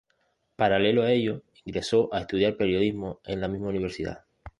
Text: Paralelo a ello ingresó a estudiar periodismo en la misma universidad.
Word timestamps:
Paralelo 0.55 1.03
a 1.03 1.11
ello 1.11 1.43
ingresó 1.63 2.09
a 2.11 2.21
estudiar 2.21 2.57
periodismo 2.57 3.19
en 3.23 3.39
la 3.39 3.47
misma 3.47 3.67
universidad. 3.69 4.25